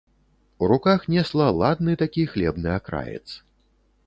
У 0.61 0.69
руках 0.71 1.05
несла 1.15 1.49
ладны 1.59 1.93
такі 2.03 2.25
хлебны 2.33 2.73
акраец. 2.79 3.23